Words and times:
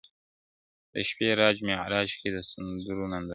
د 0.93 0.95
شپې 1.07 1.25
د 1.33 1.37
راج 1.39 1.57
معراج 1.67 2.09
کي 2.19 2.29
د 2.35 2.37
سندرو 2.51 3.05
ننداره 3.11 3.27
ده, 3.27 3.29